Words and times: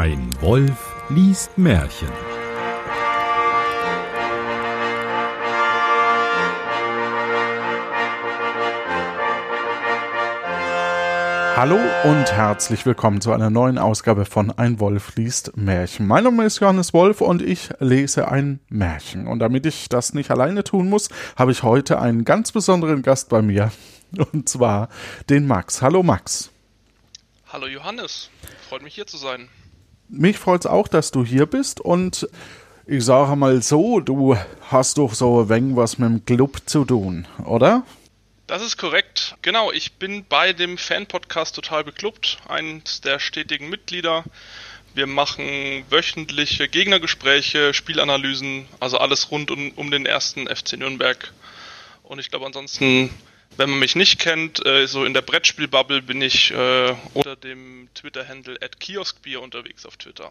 Ein 0.00 0.30
Wolf 0.40 0.94
liest 1.08 1.58
Märchen. 1.58 2.08
Hallo 11.56 11.80
und 12.04 12.32
herzlich 12.32 12.86
willkommen 12.86 13.20
zu 13.20 13.32
einer 13.32 13.50
neuen 13.50 13.76
Ausgabe 13.76 14.24
von 14.24 14.52
Ein 14.52 14.78
Wolf 14.78 15.16
liest 15.16 15.56
Märchen. 15.56 16.06
Mein 16.06 16.22
Name 16.22 16.44
ist 16.44 16.60
Johannes 16.60 16.94
Wolf 16.94 17.20
und 17.20 17.42
ich 17.42 17.70
lese 17.80 18.28
ein 18.28 18.60
Märchen. 18.68 19.26
Und 19.26 19.40
damit 19.40 19.66
ich 19.66 19.88
das 19.88 20.14
nicht 20.14 20.30
alleine 20.30 20.62
tun 20.62 20.88
muss, 20.88 21.08
habe 21.34 21.50
ich 21.50 21.64
heute 21.64 22.00
einen 22.00 22.24
ganz 22.24 22.52
besonderen 22.52 23.02
Gast 23.02 23.30
bei 23.30 23.42
mir. 23.42 23.72
Und 24.32 24.48
zwar 24.48 24.90
den 25.28 25.48
Max. 25.48 25.82
Hallo 25.82 26.04
Max. 26.04 26.52
Hallo 27.52 27.66
Johannes. 27.66 28.30
Freut 28.68 28.82
mich 28.82 28.94
hier 28.94 29.08
zu 29.08 29.16
sein. 29.16 29.48
Mich 30.08 30.38
freut 30.38 30.62
es 30.62 30.66
auch, 30.66 30.88
dass 30.88 31.10
du 31.10 31.24
hier 31.24 31.46
bist 31.46 31.80
und 31.80 32.28
ich 32.86 33.04
sage 33.04 33.36
mal 33.36 33.60
so, 33.62 34.00
du 34.00 34.36
hast 34.70 34.96
doch 34.96 35.12
so 35.12 35.42
ein 35.42 35.48
wenig 35.50 35.76
was 35.76 35.98
mit 35.98 36.08
dem 36.08 36.24
Club 36.24 36.62
zu 36.64 36.86
tun, 36.86 37.26
oder? 37.44 37.84
Das 38.46 38.62
ist 38.62 38.78
korrekt. 38.78 39.36
Genau, 39.42 39.70
ich 39.70 39.92
bin 39.92 40.24
bei 40.26 40.54
dem 40.54 40.78
Fan-Podcast 40.78 41.54
total 41.54 41.84
beklubbt, 41.84 42.38
eines 42.48 43.02
der 43.02 43.18
stetigen 43.18 43.68
Mitglieder. 43.68 44.24
Wir 44.94 45.06
machen 45.06 45.84
wöchentliche 45.90 46.66
Gegnergespräche, 46.66 47.74
Spielanalysen, 47.74 48.66
also 48.80 48.96
alles 48.96 49.30
rund 49.30 49.50
um, 49.50 49.70
um 49.72 49.90
den 49.90 50.06
ersten 50.06 50.46
FC 50.46 50.78
Nürnberg. 50.78 51.34
Und 52.04 52.18
ich 52.18 52.30
glaube 52.30 52.46
ansonsten, 52.46 53.10
wenn 53.58 53.70
man 53.70 53.80
mich 53.80 53.96
nicht 53.96 54.20
kennt, 54.20 54.64
äh, 54.64 54.86
so 54.86 55.04
in 55.04 55.14
der 55.14 55.22
Brettspielbubble 55.22 56.00
bin 56.00 56.22
ich 56.22 56.52
äh, 56.52 56.94
unter 57.12 57.36
dem 57.36 57.88
Twitter-Handle 57.94 58.56
at 58.62 58.78
Kioskbier 58.78 59.42
unterwegs 59.42 59.84
auf 59.84 59.96
Twitter. 59.96 60.30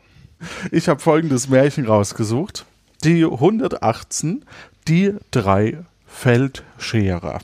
Ich 0.71 0.88
habe 0.88 1.02
folgendes 1.02 1.49
Märchen 1.49 1.85
rausgesucht. 1.85 2.65
Die 3.03 3.23
118, 3.25 4.45
die 4.87 5.13
drei 5.31 5.83
Feldscherer. 6.07 7.41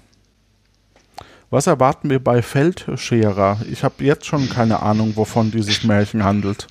Was 1.50 1.68
erwarten 1.68 2.10
wir 2.10 2.20
bei 2.20 2.42
Feldscherer? 2.42 3.62
Ich 3.70 3.84
habe 3.84 4.04
jetzt 4.04 4.26
schon 4.26 4.50
keine 4.50 4.82
Ahnung, 4.82 5.16
wovon 5.18 5.52
dieses 5.52 5.84
Märchen 5.84 6.24
handelt. 6.24 6.68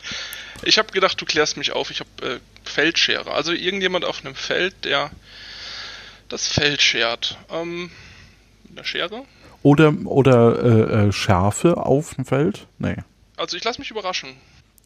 Ich 0.64 0.78
habe 0.78 0.90
gedacht, 0.90 1.20
du 1.20 1.26
klärst 1.26 1.58
mich 1.58 1.72
auf. 1.72 1.90
Ich 1.90 2.00
habe 2.00 2.10
äh, 2.26 2.40
Feldscherer. 2.64 3.34
Also 3.34 3.52
irgendjemand 3.52 4.06
auf 4.06 4.24
einem 4.24 4.34
Feld, 4.34 4.84
der 4.84 5.10
das 6.28 6.48
Feld 6.48 6.80
schert. 6.80 7.36
Ähm, 7.50 7.90
einer 8.72 8.84
Schere? 8.84 9.24
Oder, 9.62 9.94
oder 10.04 10.62
äh, 10.62 11.08
äh, 11.08 11.12
Schärfe 11.12 11.76
auf 11.76 12.14
dem 12.14 12.24
Feld? 12.24 12.66
Nee. 12.78 12.96
Also 13.36 13.56
ich 13.56 13.64
lasse 13.64 13.80
mich 13.80 13.90
überraschen. 13.90 14.30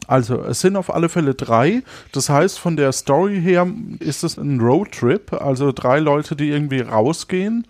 Also, 0.08 0.42
es 0.42 0.60
sind 0.60 0.76
auf 0.76 0.94
alle 0.94 1.08
Fälle 1.08 1.34
drei. 1.34 1.82
Das 2.12 2.28
heißt, 2.28 2.58
von 2.58 2.76
der 2.76 2.92
Story 2.92 3.40
her 3.40 3.66
ist 3.98 4.22
es 4.22 4.36
ein 4.36 4.60
Roadtrip. 4.60 5.32
Also 5.32 5.72
drei 5.72 5.98
Leute, 5.98 6.36
die 6.36 6.50
irgendwie 6.50 6.80
rausgehen 6.80 7.66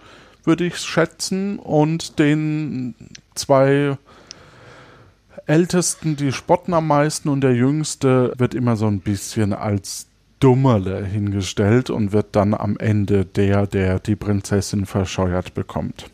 würde 0.47 0.65
ich 0.65 0.79
schätzen. 0.79 1.59
Und 1.59 2.19
den 2.19 2.95
zwei 3.35 3.99
Ältesten, 5.47 6.17
die 6.17 6.33
spotten 6.33 6.75
am 6.75 6.87
meisten 6.87 7.29
und 7.29 7.41
der 7.43 7.55
Jüngste 7.55 8.33
wird 8.37 8.55
immer 8.55 8.77
so 8.77 8.87
ein 8.87 9.01
bisschen 9.01 9.53
als 9.53 10.07
Dummerle 10.41 11.05
hingestellt 11.05 11.91
und 11.91 12.13
wird 12.13 12.37
dann 12.37 12.55
am 12.55 12.79
Ende 12.79 13.25
der, 13.25 13.67
der 13.67 13.99
die 13.99 14.17
Prinzessin 14.17 14.87
verscheuert 14.87 15.55
bekommt. 15.55 16.07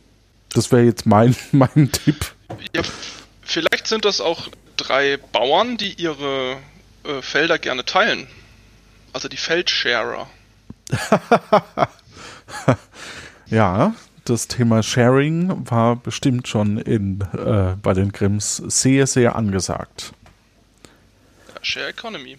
Das 0.55 0.70
wäre 0.70 0.83
jetzt 0.83 1.06
mein, 1.06 1.34
mein 1.53 1.91
Tipp. 1.91 2.33
Ja, 2.75 2.83
vielleicht 3.42 3.87
sind 3.87 4.05
das 4.05 4.20
auch 4.20 4.48
drei 4.77 5.19
Bauern, 5.33 5.77
die 5.77 5.95
ihre 5.95 6.56
äh, 7.05 7.23
Felder 7.23 7.59
gerne 7.59 7.84
teilen. 7.84 8.27
Also 9.13 9.29
die 9.29 9.36
Feldsharer. 9.36 10.29
ja, 13.46 13.95
das 14.25 14.46
Thema 14.46 14.83
Sharing 14.83 15.69
war 15.70 15.96
bestimmt 15.96 16.48
schon 16.48 16.79
in, 16.79 17.20
äh, 17.36 17.77
bei 17.83 17.92
den 17.92 18.13
Grimms 18.13 18.57
sehr, 18.57 19.07
sehr 19.07 19.36
angesagt. 19.36 20.13
Share 21.63 21.89
Economy. 21.89 22.39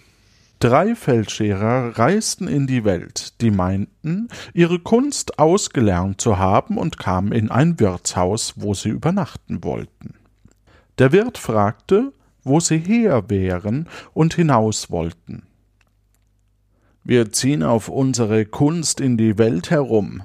Drei 0.64 0.96
Feldscherer 0.96 2.00
reisten 2.00 2.48
in 2.48 2.68
die 2.68 2.86
Welt, 2.86 3.42
die 3.42 3.52
meinten, 3.52 4.30
ihre 4.54 4.80
Kunst 4.80 5.38
ausgelernt 5.38 6.22
zu 6.22 6.38
haben 6.38 6.78
und 6.78 6.98
kamen 6.98 7.34
in 7.34 7.52
ein 7.52 7.82
Wirtshaus, 7.82 8.54
wo 8.56 8.74
sie 8.74 8.88
übernachten 8.88 9.62
wollten. 9.66 10.14
Der 11.00 11.12
Wirt 11.12 11.38
fragte, 11.38 12.14
wo 12.46 12.62
sie 12.62 12.78
her 12.78 13.30
wären 13.30 13.90
und 14.14 14.36
hinaus 14.36 14.90
wollten. 14.90 15.44
Wir 17.04 17.34
ziehen 17.34 17.62
auf 17.62 17.90
unsere 17.90 18.46
Kunst 18.46 19.02
in 19.02 19.18
die 19.18 19.38
Welt 19.38 19.70
herum, 19.70 20.24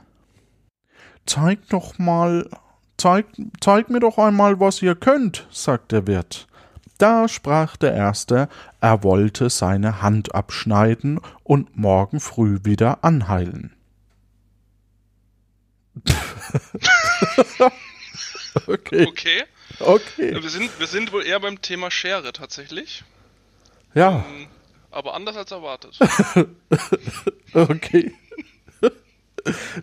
Zeig 1.27 1.69
doch 1.69 1.99
mal, 1.99 2.49
zeig, 2.97 3.27
zeig 3.61 3.91
mir 3.91 3.99
doch 3.99 4.19
einmal, 4.19 4.61
was 4.61 4.83
ihr 4.83 4.95
könnt, 4.95 5.49
sagt 5.51 5.91
der 5.91 6.07
Wirt. 6.07 6.47
Da 6.99 7.29
sprach 7.29 7.77
der 7.77 7.95
Erste, 7.95 8.49
er 8.81 9.05
wollte 9.05 9.51
seine 9.51 10.03
Hand 10.03 10.35
abschneiden 10.35 11.21
und 11.45 11.77
morgen 11.77 12.19
früh 12.19 12.59
wieder 12.65 13.05
anheilen. 13.05 13.73
okay. 18.67 19.07
Okay. 19.07 19.45
Okay. 19.81 20.43
Wir 20.43 20.51
sind, 20.51 20.79
wir 20.79 20.87
sind 20.87 21.13
wohl 21.13 21.25
eher 21.25 21.39
beim 21.41 21.63
Thema 21.63 21.91
Schere 21.91 22.33
tatsächlich. 22.33 23.05
Ja. 23.95 24.25
Ähm, 24.29 24.49
aber 24.91 25.15
anders 25.15 25.37
als 25.37 25.53
erwartet. 25.53 25.99
okay. 27.53 28.13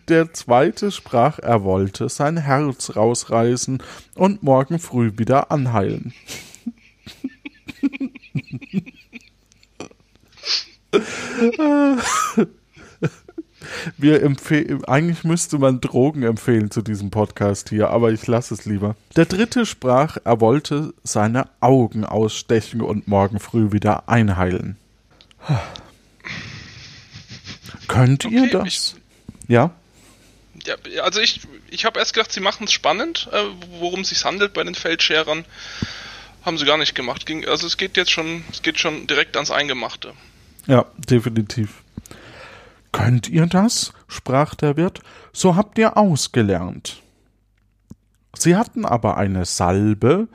Der 0.09 0.33
zweite 0.33 0.91
sprach, 0.91 1.39
er 1.39 1.63
wollte 1.63 2.09
sein 2.09 2.37
Herz 2.37 2.95
rausreißen 2.95 3.81
und 4.15 4.43
morgen 4.43 4.79
früh 4.79 5.13
wieder 5.15 5.51
anheilen. 5.51 6.13
Wir 13.97 14.21
empfehlen, 14.23 14.85
eigentlich 14.85 15.23
müsste 15.23 15.57
man 15.57 15.81
Drogen 15.81 16.23
empfehlen 16.23 16.71
zu 16.71 16.81
diesem 16.81 17.09
Podcast 17.11 17.69
hier, 17.69 17.89
aber 17.89 18.11
ich 18.11 18.25
lasse 18.27 18.53
es 18.53 18.65
lieber. 18.65 18.95
Der 19.15 19.25
dritte 19.25 19.65
sprach, 19.65 20.17
er 20.23 20.39
wollte 20.41 20.93
seine 21.03 21.49
Augen 21.61 22.05
ausstechen 22.05 22.81
und 22.81 23.07
morgen 23.07 23.39
früh 23.39 23.71
wieder 23.71 24.07
einheilen. 24.07 24.77
Könnt 27.87 28.25
ihr 28.25 28.43
okay, 28.43 28.51
das? 28.51 28.67
Ich, 28.67 28.95
ja. 29.47 29.71
Ja, 30.65 30.75
also 31.03 31.19
ich, 31.19 31.41
ich 31.69 31.85
habe 31.85 31.99
erst 31.99 32.13
gedacht, 32.13 32.31
sie 32.31 32.39
machen 32.39 32.63
es 32.63 32.71
spannend, 32.71 33.29
äh, 33.31 33.43
worum 33.79 34.01
es 34.01 34.09
sich 34.09 34.25
handelt 34.25 34.53
bei 34.53 34.63
den 34.63 34.73
Feldscherern. 34.73 35.45
Haben 36.45 36.59
sie 36.59 36.65
gar 36.65 36.77
nicht 36.77 36.93
gemacht. 36.93 37.25
Also 37.47 37.65
es 37.65 37.75
geht 37.75 37.97
jetzt 37.97 38.11
schon, 38.11 38.43
es 38.51 38.61
geht 38.61 38.79
schon 38.79 39.07
direkt 39.07 39.35
ans 39.35 39.49
Eingemachte. 39.49 40.13
Ja, 40.67 40.85
definitiv. 40.97 41.83
Könnt 42.91 43.27
ihr 43.27 43.47
das? 43.47 43.93
sprach 44.07 44.53
der 44.55 44.77
Wirt. 44.77 45.01
So 45.33 45.55
habt 45.55 45.77
ihr 45.79 45.97
ausgelernt. 45.97 47.01
Sie 48.37 48.55
hatten 48.55 48.85
aber 48.85 49.17
eine 49.17 49.45
Salbe, 49.45 50.27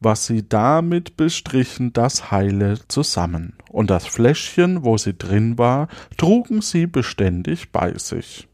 was 0.00 0.26
sie 0.26 0.48
damit 0.48 1.16
bestrichen, 1.16 1.92
das 1.92 2.30
heile 2.30 2.80
zusammen, 2.88 3.54
und 3.68 3.88
das 3.88 4.06
Fläschchen, 4.06 4.82
wo 4.82 4.98
sie 4.98 5.16
drin 5.16 5.58
war, 5.58 5.88
trugen 6.16 6.60
sie 6.60 6.86
beständig 6.86 7.70
bei 7.70 7.96
sich. 7.98 8.48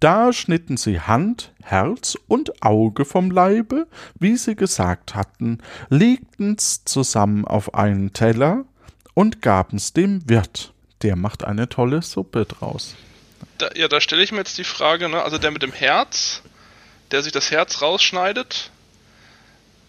Da 0.00 0.32
schnitten 0.32 0.76
sie 0.76 1.00
Hand, 1.00 1.52
Herz 1.62 2.16
und 2.28 2.62
Auge 2.62 3.04
vom 3.04 3.32
Leibe, 3.32 3.88
wie 4.18 4.36
sie 4.36 4.54
gesagt 4.54 5.16
hatten, 5.16 5.58
legten's 5.88 6.84
zusammen 6.84 7.44
auf 7.44 7.74
einen 7.74 8.12
Teller 8.12 8.64
und 9.14 9.42
gaben's 9.42 9.92
dem 9.92 10.28
Wirt. 10.28 10.72
Der 11.02 11.16
macht 11.16 11.42
eine 11.42 11.68
tolle 11.68 12.02
Suppe 12.02 12.44
draus. 12.44 12.94
Da, 13.58 13.70
ja, 13.74 13.88
da 13.88 14.00
stelle 14.00 14.22
ich 14.22 14.30
mir 14.30 14.38
jetzt 14.38 14.58
die 14.58 14.64
Frage, 14.64 15.08
ne? 15.08 15.22
also 15.22 15.36
der 15.38 15.50
mit 15.50 15.62
dem 15.62 15.72
Herz, 15.72 16.42
der 17.10 17.22
sich 17.22 17.32
das 17.32 17.50
Herz 17.50 17.82
rausschneidet, 17.82 18.70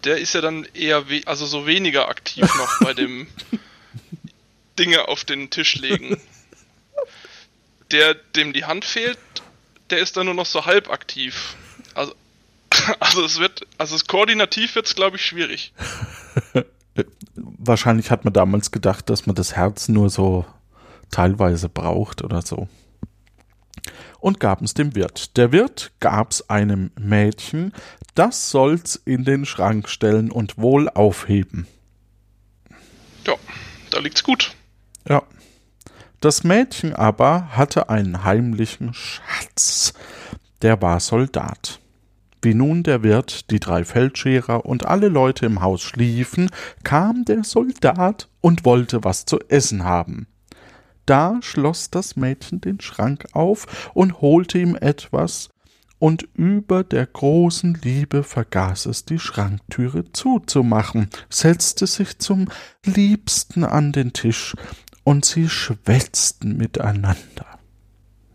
der 0.02 0.18
ist 0.18 0.34
ja 0.34 0.40
dann 0.40 0.66
eher, 0.74 1.04
also 1.26 1.46
so 1.46 1.66
weniger 1.66 2.08
aktiv 2.08 2.42
noch 2.56 2.80
bei 2.80 2.94
dem 2.94 3.28
Dinge 4.78 5.06
auf 5.06 5.24
den 5.24 5.50
Tisch 5.50 5.76
legen. 5.76 6.20
Der, 7.92 8.14
dem 8.14 8.52
die 8.52 8.64
Hand 8.64 8.84
fehlt, 8.84 9.18
der 9.90 9.98
ist 9.98 10.16
dann 10.16 10.26
nur 10.26 10.34
noch 10.34 10.46
so 10.46 10.66
halb 10.66 10.90
aktiv. 10.90 11.56
Also, 11.94 12.14
also 13.00 13.24
es 13.24 13.38
wird, 13.38 13.66
also 13.78 13.94
es 13.94 14.06
koordinativ 14.06 14.74
wird 14.74 14.86
es, 14.86 14.94
glaube 14.94 15.16
ich, 15.16 15.24
schwierig. 15.24 15.72
Wahrscheinlich 17.34 18.10
hat 18.10 18.24
man 18.24 18.32
damals 18.32 18.70
gedacht, 18.70 19.08
dass 19.10 19.26
man 19.26 19.34
das 19.34 19.56
Herz 19.56 19.88
nur 19.88 20.10
so 20.10 20.44
teilweise 21.10 21.68
braucht 21.68 22.22
oder 22.22 22.42
so. 22.42 22.68
Und 24.18 24.38
gaben 24.38 24.66
es 24.66 24.74
dem 24.74 24.94
Wirt. 24.94 25.36
Der 25.36 25.50
Wirt 25.52 25.92
gab's 26.00 26.42
einem 26.50 26.90
Mädchen, 26.98 27.72
das 28.14 28.50
soll's 28.50 28.96
in 28.96 29.24
den 29.24 29.46
Schrank 29.46 29.88
stellen 29.88 30.30
und 30.30 30.58
wohl 30.58 30.88
aufheben. 30.90 31.66
Ja, 33.26 33.34
da 33.90 33.98
liegt's 34.00 34.22
gut. 34.22 34.52
Ja. 35.08 35.22
Das 36.20 36.44
Mädchen 36.44 36.94
aber 36.94 37.56
hatte 37.56 37.88
einen 37.88 38.24
heimlichen 38.24 38.92
Schatz. 38.92 39.94
Der 40.60 40.82
war 40.82 41.00
Soldat. 41.00 41.80
Wie 42.42 42.52
nun 42.52 42.82
der 42.82 43.02
Wirt, 43.02 43.50
die 43.50 43.58
drei 43.58 43.84
Feldscherer 43.84 44.66
und 44.66 44.84
alle 44.84 45.08
Leute 45.08 45.46
im 45.46 45.62
Haus 45.62 45.80
schliefen, 45.80 46.50
kam 46.84 47.24
der 47.24 47.42
Soldat 47.42 48.28
und 48.42 48.66
wollte 48.66 49.02
was 49.02 49.24
zu 49.24 49.38
essen 49.48 49.84
haben. 49.84 50.26
Da 51.06 51.38
schloss 51.40 51.90
das 51.90 52.16
Mädchen 52.16 52.60
den 52.60 52.80
Schrank 52.80 53.28
auf 53.32 53.90
und 53.94 54.20
holte 54.20 54.58
ihm 54.58 54.76
etwas, 54.76 55.48
und 55.98 56.26
über 56.34 56.82
der 56.82 57.06
großen 57.06 57.78
Liebe 57.82 58.22
vergaß 58.22 58.86
es, 58.86 59.04
die 59.04 59.18
Schranktüre 59.18 60.10
zuzumachen, 60.12 61.10
setzte 61.28 61.86
sich 61.86 62.18
zum 62.18 62.48
Liebsten 62.86 63.64
an 63.64 63.92
den 63.92 64.14
Tisch, 64.14 64.54
und 65.04 65.24
sie 65.24 65.48
schwätzten 65.48 66.56
miteinander. 66.56 67.46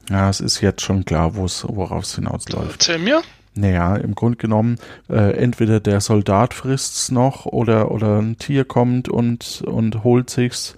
Ja, 0.09 0.29
es 0.29 0.39
ist 0.39 0.61
jetzt 0.61 0.81
schon 0.81 1.05
klar, 1.05 1.35
worauf 1.35 2.03
es 2.03 2.15
hinausläuft. 2.15 2.73
Erzähl 2.73 2.99
mir. 2.99 3.23
Naja, 3.55 3.95
im 3.95 4.15
Grunde 4.15 4.37
genommen, 4.37 4.77
äh, 5.09 5.37
entweder 5.37 5.79
der 5.79 6.01
Soldat 6.01 6.53
frisst's 6.53 7.09
noch 7.09 7.45
oder, 7.45 7.89
oder 7.91 8.19
ein 8.19 8.37
Tier 8.37 8.65
kommt 8.65 9.07
und, 9.07 9.61
und 9.65 10.03
holt 10.03 10.29
sich's 10.29 10.75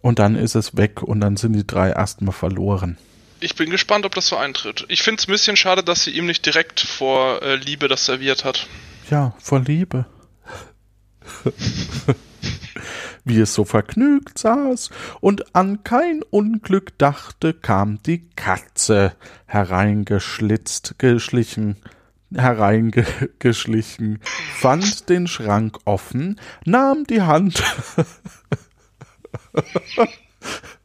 und 0.00 0.18
dann 0.18 0.34
ist 0.34 0.54
es 0.54 0.76
weg 0.76 1.02
und 1.02 1.20
dann 1.20 1.36
sind 1.36 1.52
die 1.52 1.66
drei 1.66 1.90
erstmal 1.90 2.32
verloren. 2.32 2.96
Ich 3.40 3.56
bin 3.56 3.68
gespannt, 3.68 4.06
ob 4.06 4.14
das 4.14 4.26
so 4.26 4.36
eintritt. 4.36 4.86
Ich 4.88 5.02
finde 5.02 5.20
es 5.20 5.28
ein 5.28 5.32
bisschen 5.32 5.56
schade, 5.56 5.82
dass 5.82 6.04
sie 6.04 6.12
ihm 6.12 6.24
nicht 6.24 6.46
direkt 6.46 6.80
vor 6.80 7.42
äh, 7.42 7.56
Liebe 7.56 7.88
das 7.88 8.06
serviert 8.06 8.44
hat. 8.44 8.66
Ja, 9.10 9.34
vor 9.38 9.60
Liebe. 9.60 10.06
Wie 13.24 13.40
es 13.40 13.54
so 13.54 13.64
vergnügt 13.64 14.38
saß 14.38 14.90
und 15.20 15.54
an 15.54 15.82
kein 15.84 16.22
Unglück 16.22 16.98
dachte, 16.98 17.54
kam 17.54 18.02
die 18.02 18.28
Katze 18.36 19.14
hereingeschlitzt, 19.46 20.96
geschlichen, 20.98 21.76
hereingeschlichen, 22.34 24.20
fand 24.56 25.08
den 25.08 25.26
Schrank 25.26 25.78
offen, 25.84 26.40
nahm 26.64 27.04
die 27.04 27.22
Hand 27.22 27.62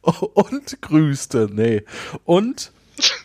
und 0.02 0.80
grüßte, 0.80 1.48
nee, 1.52 1.84
und 2.24 2.72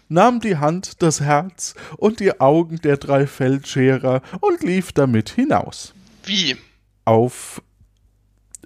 nahm 0.10 0.40
die 0.40 0.58
Hand, 0.58 1.02
das 1.02 1.22
Herz 1.22 1.76
und 1.98 2.20
die 2.20 2.40
Augen 2.40 2.82
der 2.82 2.98
drei 2.98 3.28
Feldscherer 3.28 4.22
und 4.40 4.64
lief 4.64 4.92
damit 4.92 5.30
hinaus. 5.30 5.94
Wie? 6.24 6.58
Auf 7.06 7.62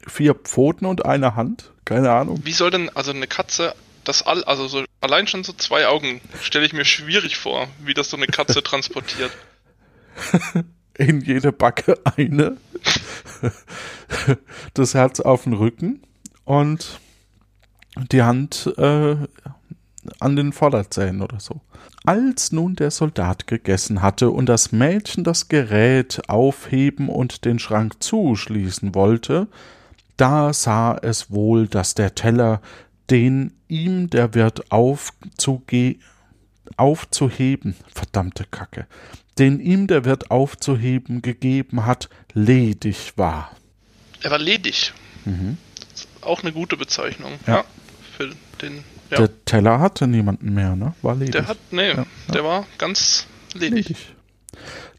vier 0.08 0.34
Pfoten 0.34 0.86
und 0.86 1.06
eine 1.06 1.36
Hand? 1.36 1.72
Keine 1.86 2.12
Ahnung. 2.12 2.42
Wie 2.44 2.54
soll 2.54 2.72
denn 2.72 2.90
also 2.96 3.12
eine 3.12 3.28
Katze 3.28 3.74
das 4.04 4.24
all, 4.24 4.44
also 4.44 4.68
so 4.68 4.84
allein 5.02 5.28
schon 5.28 5.44
so 5.44 5.54
zwei 5.54 5.88
Augen 5.88 6.20
stelle 6.42 6.66
ich 6.66 6.74
mir 6.74 6.86
schwierig 6.86 7.38
vor, 7.38 7.68
wie 7.84 7.94
das 7.94 8.10
so 8.10 8.18
eine 8.18 8.28
Katze 8.28 8.64
transportiert. 8.64 9.32
In 10.98 11.22
jede 11.22 11.52
Backe 11.52 11.98
eine. 12.04 12.58
Das 14.74 14.96
Herz 14.96 15.20
auf 15.20 15.44
den 15.44 15.54
Rücken 15.54 16.02
und 16.44 17.00
die 18.12 18.24
Hand 18.24 18.74
äh, 18.78 19.16
an 20.20 20.36
den 20.36 20.52
Vorderzähnen 20.52 21.22
oder 21.22 21.40
so. 21.40 21.62
Als 22.06 22.52
nun 22.52 22.76
der 22.76 22.92
Soldat 22.92 23.48
gegessen 23.48 24.02
hatte 24.02 24.32
und 24.32 24.48
das 24.48 24.72
Mädchen 24.72 25.24
das 25.24 25.48
Gerät 25.48 26.22
aufheben 26.28 27.10
und 27.10 27.46
den 27.46 27.60
Schrank 27.60 28.02
zuschließen 28.02 28.96
wollte, 28.96 29.48
da 30.20 30.54
sah 30.54 30.98
es 31.02 31.32
wohl, 31.32 31.68
dass 31.68 31.96
der 31.96 32.14
Teller, 32.14 32.62
den 33.10 33.54
ihm 33.68 34.10
der 34.10 34.34
Wirt 34.34 34.72
aufzuge 34.72 35.98
aufzuheben, 36.76 37.76
verdammte 37.94 38.46
Kacke, 38.46 38.86
den 39.38 39.60
ihm 39.60 39.88
der 39.88 40.06
Wirt 40.06 40.30
aufzuheben 40.30 41.22
gegeben 41.22 41.86
hat, 41.86 42.10
ledig 42.34 43.14
war. 43.16 43.52
Er 44.22 44.32
war 44.32 44.38
ledig. 44.38 44.94
Mhm. 45.26 45.58
Auch 46.22 46.44
eine 46.44 46.52
gute 46.52 46.78
Bezeichnung. 46.78 47.32
Ja. 47.48 47.58
ja 47.58 47.66
für 48.18 48.30
den. 48.62 48.84
Ja. 49.10 49.18
Der 49.18 49.46
Teller 49.46 49.80
hatte 49.80 50.06
niemanden 50.08 50.54
mehr, 50.54 50.76
ne? 50.76 50.94
War 51.02 51.16
ledig. 51.16 51.32
Der 51.32 51.48
hat, 51.48 51.58
nee, 51.72 51.90
ja, 51.90 52.06
der 52.32 52.44
war 52.44 52.68
ganz 52.78 53.26
ledig. 53.54 53.88
ledig. 53.88 54.16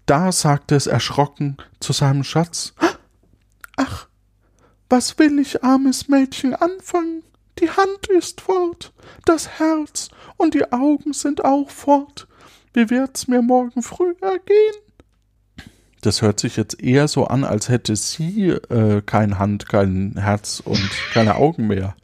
Da 0.06 0.32
sagte 0.32 0.75
es 0.75 0.87
erschrocken 0.87 1.58
zu 1.78 1.93
seinem 1.93 2.25
Schatz: 2.25 2.75
Ach, 3.76 4.08
was 4.91 5.19
will 5.19 5.39
ich, 5.39 5.63
armes 5.63 6.09
Mädchen, 6.09 6.55
anfangen? 6.55 7.23
Die 7.61 7.71
Hand 7.71 8.09
ist 8.09 8.41
fort, 8.41 8.93
das 9.25 9.59
Herz 9.59 10.11
und 10.37 10.55
die 10.55 10.73
Augen 10.73 11.13
sind 11.13 11.45
auch 11.45 11.71
fort. 11.71 12.27
Wie 12.73 12.91
wird's 12.91 13.29
mir 13.29 13.43
morgen 13.43 13.83
früh 13.83 14.15
ergehen? 14.21 14.75
Das 16.03 16.23
hört 16.23 16.41
sich 16.41 16.57
jetzt 16.57 16.83
eher 16.83 17.09
so 17.09 17.27
an, 17.27 17.45
als 17.45 17.69
hätte 17.69 17.95
sie 17.95 18.49
äh, 18.49 19.03
kein 19.05 19.39
Hand, 19.39 19.69
kein 19.69 20.15
Herz 20.19 20.63
und 20.65 20.91
keine 21.13 21.35
Augen 21.37 21.67
mehr. 21.67 21.95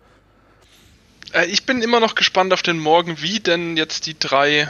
Äh, 1.32 1.46
ich 1.46 1.64
bin 1.64 1.82
immer 1.82 2.00
noch 2.00 2.14
gespannt 2.14 2.52
auf 2.52 2.62
den 2.62 2.78
Morgen, 2.78 3.22
wie 3.22 3.40
denn 3.40 3.76
jetzt 3.76 4.06
die 4.06 4.18
drei, 4.18 4.68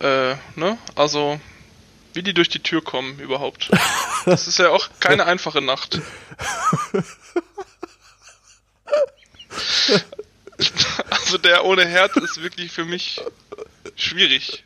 äh, 0.00 0.34
ne, 0.56 0.78
also 0.96 1.40
wie 2.12 2.22
die 2.22 2.34
durch 2.34 2.48
die 2.48 2.62
Tür 2.62 2.82
kommen 2.82 3.18
überhaupt. 3.18 3.70
Das 4.24 4.48
ist 4.48 4.58
ja 4.58 4.70
auch 4.70 4.88
keine 4.98 5.24
einfache 5.26 5.62
Nacht. 5.62 6.00
Also 11.10 11.36
der 11.36 11.66
ohne 11.66 11.86
Herz 11.86 12.16
ist 12.16 12.42
wirklich 12.42 12.72
für 12.72 12.86
mich 12.86 13.20
schwierig. 13.94 14.64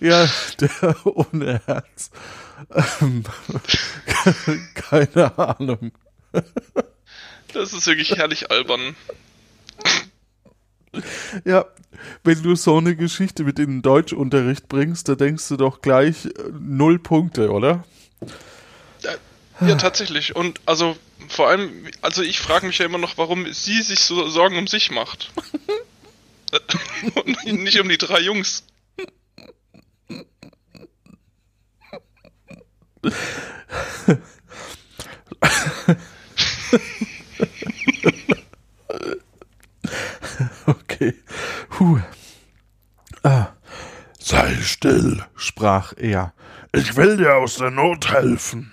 Ja, 0.00 0.26
der 0.58 1.06
ohne 1.06 1.60
Herz. 1.66 2.10
Ähm, 3.00 3.24
keine 4.74 5.38
Ahnung. 5.38 5.92
Das 7.52 7.72
ist 7.74 7.86
wirklich 7.86 8.16
herrlich 8.16 8.50
albern. 8.50 8.96
Ja, 11.44 11.66
wenn 12.24 12.42
du 12.42 12.54
so 12.54 12.78
eine 12.78 12.96
Geschichte 12.96 13.44
mit 13.44 13.58
in 13.58 13.66
den 13.66 13.82
Deutschunterricht 13.82 14.68
bringst, 14.68 15.08
da 15.08 15.14
denkst 15.14 15.48
du 15.48 15.56
doch 15.56 15.82
gleich 15.82 16.26
äh, 16.26 16.30
null 16.58 16.98
Punkte, 16.98 17.50
oder? 17.50 17.84
Ja, 19.68 19.76
tatsächlich. 19.76 20.36
Und 20.36 20.60
also 20.66 20.96
vor 21.28 21.48
allem, 21.48 21.88
also 22.00 22.22
ich 22.22 22.40
frage 22.40 22.66
mich 22.66 22.78
ja 22.78 22.86
immer 22.86 22.98
noch, 22.98 23.18
warum 23.18 23.52
sie 23.52 23.82
sich 23.82 24.00
so 24.00 24.28
Sorgen 24.28 24.58
um 24.58 24.66
sich 24.66 24.90
macht. 24.90 25.30
Und 27.14 27.44
nicht 27.44 27.80
um 27.80 27.88
die 27.88 27.98
drei 27.98 28.20
Jungs. 28.20 28.64
okay. 40.66 41.14
Puh. 41.70 42.00
Ah. 43.22 43.52
Sei 44.24 44.56
still, 44.62 45.24
sprach 45.36 45.92
er. 45.96 46.32
Ich 46.72 46.96
will 46.96 47.16
dir 47.16 47.36
aus 47.36 47.56
der 47.56 47.70
Not 47.70 48.10
helfen. 48.10 48.72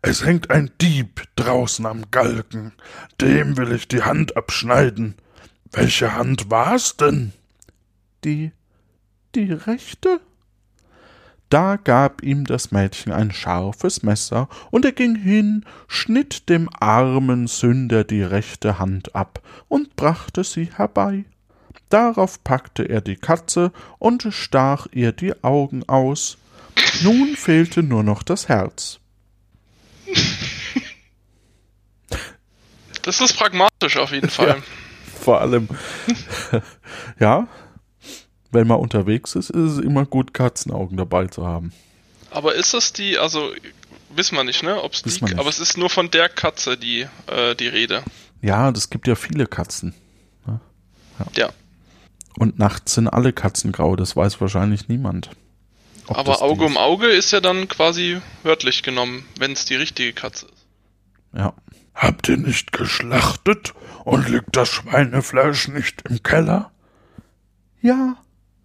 Es 0.00 0.24
hängt 0.24 0.50
ein 0.50 0.70
Dieb 0.80 1.22
draußen 1.36 1.84
am 1.84 2.10
Galgen. 2.10 2.72
Dem 3.20 3.56
will 3.56 3.72
ich 3.72 3.88
die 3.88 4.02
Hand 4.02 4.36
abschneiden. 4.36 5.16
Welche 5.72 6.14
Hand 6.14 6.50
war's 6.50 6.96
denn? 6.96 7.32
Die, 8.24 8.52
die 9.34 9.52
rechte? 9.52 10.20
Da 11.50 11.76
gab 11.76 12.22
ihm 12.22 12.44
das 12.44 12.72
Mädchen 12.72 13.12
ein 13.12 13.32
scharfes 13.32 14.02
Messer, 14.02 14.48
und 14.70 14.84
er 14.84 14.92
ging 14.92 15.14
hin, 15.16 15.64
schnitt 15.86 16.48
dem 16.48 16.68
armen 16.78 17.46
Sünder 17.46 18.04
die 18.04 18.22
rechte 18.22 18.78
Hand 18.78 19.14
ab 19.14 19.40
und 19.66 19.96
brachte 19.96 20.44
sie 20.44 20.70
herbei. 20.74 21.24
Darauf 21.88 22.44
packte 22.44 22.84
er 22.84 23.00
die 23.00 23.16
Katze 23.16 23.72
und 23.98 24.26
stach 24.30 24.88
ihr 24.92 25.12
die 25.12 25.42
Augen 25.42 25.88
aus. 25.88 26.36
Nun 27.02 27.34
fehlte 27.34 27.82
nur 27.82 28.02
noch 28.02 28.22
das 28.22 28.48
Herz. 28.48 29.00
Das 33.02 33.22
ist 33.22 33.38
pragmatisch 33.38 33.96
auf 33.96 34.12
jeden 34.12 34.28
Fall. 34.30 34.48
Ja, 34.48 34.56
vor 35.20 35.40
allem, 35.40 35.68
ja, 37.18 37.48
wenn 38.50 38.66
man 38.66 38.78
unterwegs 38.78 39.34
ist, 39.34 39.48
ist 39.48 39.72
es 39.72 39.78
immer 39.78 40.04
gut, 40.04 40.34
Katzenaugen 40.34 40.96
dabei 40.96 41.26
zu 41.26 41.46
haben. 41.46 41.72
Aber 42.30 42.54
ist 42.54 42.74
das 42.74 42.92
die, 42.92 43.16
also 43.16 43.50
wissen 44.10 44.36
wir 44.36 44.44
nicht, 44.44 44.62
ne? 44.62 44.82
Ob's 44.82 45.02
die, 45.02 45.08
nicht. 45.08 45.38
Aber 45.38 45.48
es 45.48 45.58
ist 45.58 45.78
nur 45.78 45.88
von 45.88 46.10
der 46.10 46.28
Katze 46.28 46.76
die, 46.76 47.06
äh, 47.26 47.54
die 47.54 47.68
Rede. 47.68 48.02
Ja, 48.42 48.70
das 48.72 48.90
gibt 48.90 49.08
ja 49.08 49.14
viele 49.14 49.46
Katzen. 49.46 49.94
Ne? 50.46 50.60
Ja. 51.18 51.26
ja. 51.44 51.52
Und 52.36 52.58
nachts 52.58 52.94
sind 52.94 53.08
alle 53.08 53.32
Katzen 53.32 53.72
grau, 53.72 53.96
das 53.96 54.16
weiß 54.16 54.40
wahrscheinlich 54.40 54.88
niemand. 54.88 55.30
Aber 56.08 56.42
Auge 56.42 56.64
um 56.64 56.76
Auge 56.76 57.08
ist 57.08 57.32
ja 57.32 57.40
dann 57.40 57.68
quasi 57.68 58.20
wörtlich 58.42 58.82
genommen, 58.82 59.24
wenn 59.38 59.52
es 59.52 59.64
die 59.64 59.74
richtige 59.74 60.12
Katze 60.12 60.46
ist. 60.46 60.66
Ja. 61.34 61.54
Habt 61.94 62.28
ihr 62.28 62.36
nicht 62.36 62.70
geschlachtet 62.70 63.74
und 64.04 64.28
liegt 64.28 64.54
das 64.56 64.68
Schweinefleisch 64.68 65.66
nicht 65.66 66.02
im 66.08 66.22
Keller? 66.22 66.70
Ja, 67.82 68.16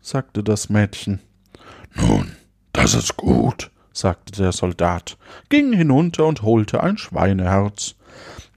sagte 0.02 0.44
das 0.44 0.70
Mädchen. 0.70 1.20
Nun, 1.96 2.36
das 2.74 2.94
ist 2.94 3.18
gut, 3.18 3.72
sagte 3.92 4.34
der 4.34 4.52
Soldat, 4.52 5.18
ging 5.50 5.74
hinunter 5.74 6.26
und 6.26 6.44
holte 6.44 6.84
ein 6.84 7.00
Schweineherz. 7.00 7.96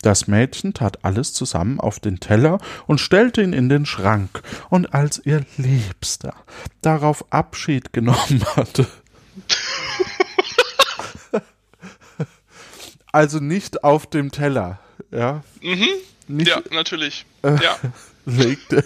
Das 0.07 0.29
Mädchen 0.29 0.73
tat 0.73 1.05
alles 1.05 1.33
zusammen 1.33 1.81
auf 1.81 1.99
den 1.99 2.21
Teller 2.21 2.61
und 2.87 3.01
stellte 3.01 3.43
ihn 3.43 3.53
in 3.53 3.69
den 3.69 3.87
Schrank, 3.87 4.41
und 4.71 4.95
als 4.95 5.21
ihr 5.25 5.45
Liebster 5.57 6.33
darauf 6.81 7.25
Abschied 7.31 7.93
genommen 7.93 8.45
hatte, 8.55 8.87
also 13.11 13.41
nicht 13.41 13.83
auf 13.83 14.07
dem 14.07 14.31
Teller, 14.31 14.79
ja, 15.11 15.43
Mhm. 15.61 15.89
nicht 16.29 16.47
Ja, 16.51 16.63
natürlich. 16.71 17.27
Äh. 17.43 17.57
Ja. 17.61 17.77
legte 18.27 18.85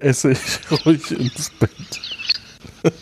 äh, 0.00 0.12
sich 0.12 0.38
ruhig 0.84 1.12
ins 1.12 1.48
Bett. 1.48 2.92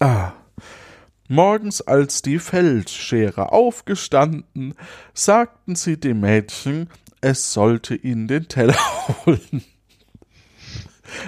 ah. 0.00 0.32
Morgens, 1.28 1.80
als 1.80 2.20
die 2.20 2.38
Feldscherer 2.38 3.52
aufgestanden, 3.52 4.74
sagten 5.14 5.74
sie 5.74 5.98
dem 5.98 6.20
Mädchen, 6.20 6.90
es 7.22 7.52
sollte 7.52 7.94
ihnen 7.94 8.28
den 8.28 8.48
Teller 8.48 8.76
holen. 9.26 9.64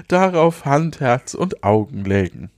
Darauf 0.08 0.64
Hand, 0.66 1.00
Herz 1.00 1.32
und 1.32 1.64
Augen 1.64 2.04
legen. 2.04 2.50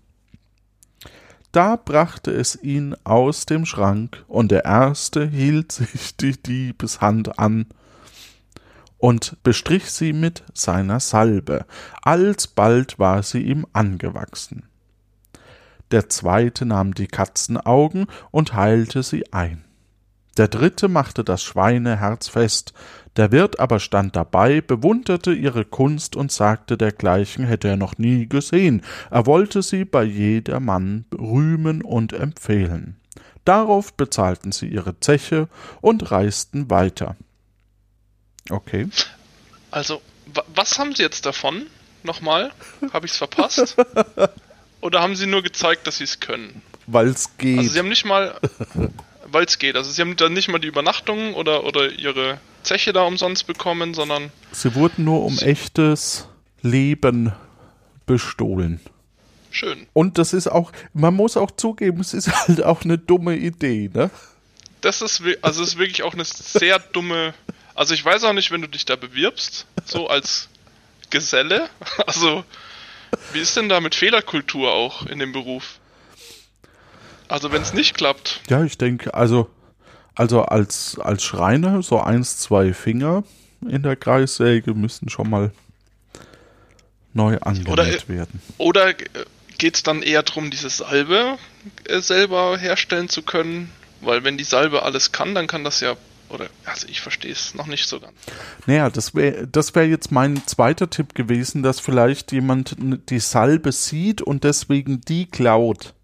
Da 1.53 1.77
brachte 1.77 2.33
es 2.33 2.61
ihn 2.61 2.97
aus 3.05 3.47
dem 3.47 3.67
Schrank, 3.67 4.25
und 4.27 4.51
der 4.51 4.65
erste 4.65 5.27
hielt 5.27 5.73
sich 5.73 6.17
die 6.17 6.41
Diebeshand 6.43 7.39
an 7.39 7.67
und 8.99 9.37
bestrich 9.45 9.91
sie 9.91 10.13
mit 10.13 10.43
seiner 10.55 11.01
Salbe. 11.01 11.67
Alsbald 12.03 12.99
war 12.99 13.23
sie 13.23 13.43
ihm 13.43 13.67
angewachsen. 13.73 14.65
Der 15.91 16.09
zweite 16.09 16.67
nahm 16.67 16.95
die 16.95 17.07
Katzenaugen 17.07 18.07
und 18.31 18.55
heilte 18.55 19.03
sie 19.03 19.33
ein. 19.33 19.65
Der 20.37 20.49
dritte 20.49 20.87
machte 20.87 21.25
das 21.25 21.43
Schweineherz 21.43 22.29
fest, 22.29 22.73
der 23.17 23.33
Wirt 23.33 23.59
aber 23.59 23.81
stand 23.81 24.15
dabei, 24.15 24.61
bewunderte 24.61 25.33
ihre 25.33 25.65
Kunst 25.65 26.15
und 26.15 26.31
sagte, 26.31 26.79
dergleichen 26.79 27.45
hätte 27.45 27.67
er 27.67 27.77
noch 27.77 27.99
nie 27.99 28.29
gesehen, 28.29 28.83
er 29.11 29.27
wollte 29.27 29.63
sie 29.63 29.85
bei 29.85 30.05
jedermann 30.05 31.07
rühmen 31.13 31.83
und 31.83 32.13
empfehlen. 32.13 33.01
Darauf 33.45 33.95
bezahlten 33.95 34.53
sie 34.53 34.69
ihre 34.69 35.01
Zeche 35.01 35.49
und 35.81 36.13
reisten 36.13 36.71
weiter. 36.71 37.17
Okay. 38.49 38.89
Also, 39.73 40.01
wa 40.27 40.45
was 40.55 40.79
haben 40.79 40.95
Sie 40.95 41.03
jetzt 41.03 41.27
davon? 41.27 41.67
Nochmal? 42.05 42.53
Habe 42.93 43.07
ich 43.07 43.13
es 43.13 43.19
verpasst? 43.19 43.77
Oder 44.81 45.01
haben 45.01 45.17
Sie 45.17 45.27
nur 45.27 45.43
gezeigt, 45.43 45.87
dass 45.87 45.99
Sie 45.99 46.05
es 46.05 46.21
können? 46.21 46.63
Weil's 46.87 47.37
geht. 47.37 47.59
Also 47.59 47.71
Sie 47.71 47.79
haben 47.79 47.89
nicht 47.89 48.05
mal, 48.05 48.39
weil 49.27 49.45
es 49.45 49.59
geht. 49.59 49.77
Also 49.77 49.91
Sie 49.91 50.01
haben 50.01 50.17
dann 50.17 50.33
nicht 50.33 50.49
mal 50.49 50.59
die 50.59 50.69
Übernachtung 50.69 51.35
oder 51.35 51.65
oder 51.65 51.91
Ihre 51.91 52.41
Zeche 52.63 52.93
da 52.93 53.03
umsonst 53.03 53.47
bekommen, 53.47 53.95
sondern 53.95 54.31
Sie 54.53 54.75
wurden 54.75 55.05
nur 55.05 55.25
um 55.25 55.39
echtes 55.39 56.29
Leben 56.63 57.33
bestohlen. 58.07 58.81
schön. 59.51 59.87
Und 59.93 60.19
das 60.19 60.33
ist 60.33 60.47
auch, 60.49 60.73
man 60.93 61.15
muss 61.15 61.37
auch 61.37 61.51
zugeben, 61.51 62.01
es 62.01 62.15
ist 62.15 62.29
halt 62.49 62.63
auch 62.63 62.83
eine 62.85 62.99
dumme 62.99 63.37
Idee, 63.37 63.91
ne? 63.93 64.11
Das 64.81 65.03
ist 65.03 65.23
also 65.43 65.63
es 65.63 65.71
ist 65.71 65.79
wirklich 65.79 66.05
auch 66.05 66.15
eine 66.15 66.25
sehr 66.25 66.79
dumme. 66.79 67.35
Also 67.75 67.95
ich 67.95 68.05
weiß 68.05 68.25
auch 68.25 68.33
nicht, 68.33 68.51
wenn 68.51 68.61
du 68.63 68.69
dich 68.69 68.85
da 68.85 68.97
bewirbst, 68.97 69.67
so 69.85 70.09
als 70.09 70.49
Geselle. 71.11 71.69
Also 72.07 72.45
wie 73.33 73.41
ist 73.41 73.57
denn 73.57 73.69
da 73.69 73.81
mit 73.81 73.95
Fehlerkultur 73.95 74.73
auch 74.73 75.07
in 75.07 75.19
dem 75.19 75.33
Beruf? 75.33 75.79
Also 77.29 77.53
wenn 77.53 77.63
es 77.63 77.75
nicht 77.75 77.97
klappt, 77.97 78.41
Ja, 78.49 78.65
ich 78.65 78.79
denke, 78.79 79.15
also, 79.15 79.51
also 80.15 80.43
als, 80.43 80.99
als 80.99 81.23
Schreiner, 81.23 81.83
so 81.83 82.01
eins, 82.01 82.39
zwei 82.39 82.73
Finger 82.73 83.23
in 83.69 83.83
der 83.83 83.97
Kreissäge 83.97 84.73
müssen 84.75 85.09
schon 85.09 85.29
mal 85.29 85.53
neu 87.13 87.39
Oder, 87.67 87.87
äh, 87.87 88.09
werden. 88.09 88.41
oder 88.59 88.95
geht 89.59 89.75
es 89.75 89.83
dann 89.83 90.03
eher 90.03 90.23
darum, 90.23 90.51
diese 90.51 90.71
Salbe 90.71 91.37
äh, 91.85 92.01
selber 92.01 92.57
herstellen 92.57 93.09
zu 93.09 93.23
können? 93.23 93.71
Weil 94.01 94.23
wenn 94.25 94.39
die 94.39 94.45
Salbe 94.45 94.85
alles 94.85 95.11
kann, 95.13 95.35
dann 95.35 95.49
kann 95.49 95.65
das 95.65 95.81
ja. 95.81 95.97
Oder 96.29 96.49
also 96.65 96.87
ich 96.89 97.01
verstehe 97.01 97.33
es 97.33 97.55
noch 97.55 97.67
nicht 97.67 97.89
so 97.89 98.01
ganz. 98.01 98.13
Naja, 98.67 98.91
das 98.91 99.15
wäre 99.15 99.47
das 99.47 99.75
wär 99.75 99.89
jetzt 99.89 100.13
mein 100.13 100.47
zweiter 100.47 100.91
Tipp 100.91 101.15
gewesen, 101.15 101.63
dass 101.63 101.81
vielleicht 101.81 102.33
jemand 102.33 102.77
die 103.09 103.21
Salbe 103.21 103.73
sieht 103.73 104.21
und 104.21 104.45
deswegen 104.45 105.01
die 105.01 105.27
klaut. 105.27 105.95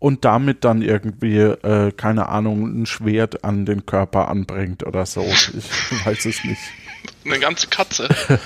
Und 0.00 0.24
damit 0.24 0.64
dann 0.64 0.80
irgendwie, 0.82 1.38
äh, 1.38 1.90
keine 1.90 2.28
Ahnung, 2.28 2.82
ein 2.82 2.86
Schwert 2.86 3.42
an 3.42 3.66
den 3.66 3.84
Körper 3.84 4.28
anbringt 4.28 4.84
oder 4.86 5.06
so. 5.06 5.22
Ich 5.22 5.52
weiß 6.06 6.26
es 6.26 6.44
nicht. 6.44 6.60
Eine 7.24 7.38
ganze 7.40 7.66
Katze. 7.68 8.08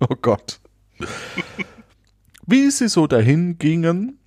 Oh 0.00 0.16
Gott. 0.20 0.60
Wie 2.46 2.70
sie 2.70 2.88
so 2.88 3.06
dahin 3.06 3.58
gingen, 3.58 4.19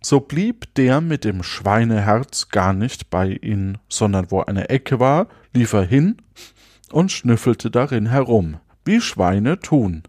so 0.00 0.20
blieb 0.20 0.74
der 0.74 1.00
mit 1.00 1.24
dem 1.24 1.42
Schweineherz 1.42 2.48
gar 2.48 2.72
nicht 2.72 3.10
bei 3.10 3.30
ihnen, 3.30 3.78
sondern 3.88 4.30
wo 4.30 4.40
eine 4.42 4.68
Ecke 4.68 5.00
war, 5.00 5.28
lief 5.52 5.72
er 5.72 5.84
hin 5.84 6.18
und 6.90 7.12
schnüffelte 7.12 7.70
darin 7.70 8.06
herum, 8.06 8.58
wie 8.84 9.00
Schweine 9.00 9.58
tun. 9.58 10.02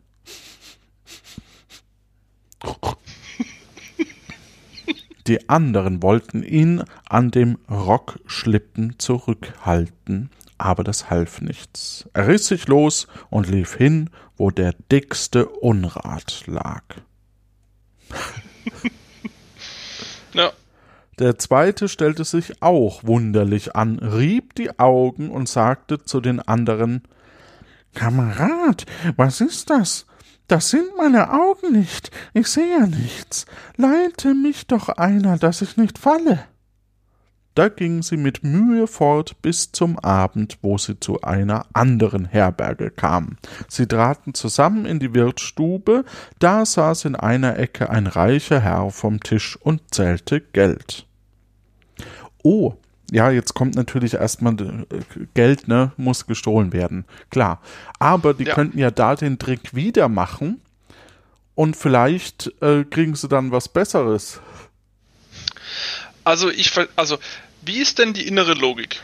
Die 5.28 5.48
anderen 5.48 6.02
wollten 6.02 6.42
ihn 6.42 6.84
an 7.08 7.30
dem 7.30 7.60
Rockschlippen 7.70 8.98
zurückhalten, 8.98 10.32
aber 10.58 10.84
das 10.84 11.12
half 11.12 11.42
nichts. 11.42 12.10
Er 12.14 12.28
riss 12.28 12.48
sich 12.48 12.68
los 12.68 13.08
und 13.30 13.48
lief 13.48 13.76
hin, 13.76 14.10
wo 14.38 14.50
der 14.50 14.74
dickste 14.92 15.48
Unrat 15.48 16.46
lag. 16.48 16.84
Der 21.20 21.38
zweite 21.38 21.90
stellte 21.90 22.24
sich 22.24 22.62
auch 22.62 23.04
wunderlich 23.04 23.76
an, 23.76 24.00
rieb 24.00 24.56
die 24.56 24.80
Augen 24.80 25.30
und 25.32 25.50
sagte 25.50 26.02
zu 26.02 26.22
den 26.22 26.40
anderen 26.40 27.04
Kamerad, 27.94 28.86
was 29.18 29.42
ist 29.42 29.70
das? 29.70 30.06
Das 30.48 30.70
sind 30.70 30.88
meine 30.98 31.32
Augen 31.34 31.74
nicht, 31.74 32.10
ich 32.34 32.48
sehe 32.48 32.88
nichts. 32.88 33.46
Leite 33.76 34.34
mich 34.34 34.66
doch 34.68 34.88
einer, 34.88 35.38
dass 35.38 35.62
ich 35.62 35.76
nicht 35.76 36.00
falle. 36.00 36.40
Da 37.54 37.68
gingen 37.68 38.02
sie 38.02 38.16
mit 38.16 38.44
Mühe 38.46 38.88
fort 38.88 39.42
bis 39.42 39.74
zum 39.74 40.00
Abend, 40.00 40.58
wo 40.62 40.78
sie 40.78 41.02
zu 41.02 41.20
einer 41.22 41.66
anderen 41.74 42.24
Herberge 42.24 42.92
kamen. 42.92 43.38
Sie 43.68 43.86
traten 43.86 44.34
zusammen 44.34 44.86
in 44.86 45.00
die 45.00 45.14
Wirtsstube, 45.14 46.06
da 46.40 46.66
saß 46.66 47.04
in 47.04 47.18
einer 47.18 47.60
Ecke 47.60 47.90
ein 47.90 48.08
reicher 48.08 48.62
Herr 48.62 48.90
vom 48.92 49.20
Tisch 49.20 49.58
und 49.58 49.94
zählte 49.94 50.40
Geld. 50.40 51.09
Oh, 52.44 52.74
ja, 53.12 53.32
jetzt 53.32 53.54
kommt 53.56 53.76
natürlich 53.76 54.14
erstmal 54.14 54.54
äh, 54.60 55.26
Geld, 55.34 55.68
ne, 55.68 55.92
muss 55.98 56.28
gestohlen 56.28 56.74
werden. 56.74 57.06
Klar. 57.32 57.62
Aber 57.98 58.34
die 58.34 58.44
Ja. 58.44 58.54
könnten 58.54 58.78
ja 58.78 58.92
da 58.92 59.16
den 59.16 59.40
Trick 59.40 59.74
wieder 59.74 60.08
machen 60.10 60.62
und 61.56 61.76
vielleicht 61.76 62.52
äh, 62.62 62.84
kriegen 62.84 63.16
sie 63.16 63.28
dann 63.28 63.52
was 63.52 63.68
Besseres. 63.68 64.40
Also 66.24 66.50
ich 66.50 66.72
also 66.96 67.18
wie 67.62 67.80
ist 67.80 68.00
denn 68.00 68.14
die 68.14 68.28
innere 68.28 68.54
Logik 68.54 69.02